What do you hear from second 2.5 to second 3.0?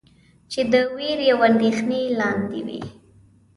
وئ.